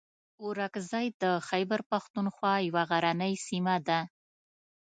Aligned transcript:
اورکزۍ 0.43 1.07
د 1.23 1.23
خیبر 1.47 1.79
پښتونخوا 1.91 2.53
یوه 2.67 2.83
غرنۍ 2.91 3.33
سیمه 3.47 3.75
ده. 3.87 3.99